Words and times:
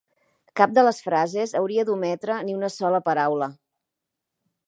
Cap 0.59 0.71
de 0.77 0.83
les 0.87 1.01
frases 1.07 1.53
hauria 1.59 1.85
d'ometre 1.89 2.39
ni 2.47 2.57
una 2.61 2.71
sola 2.79 3.05
paraula. 3.11 3.53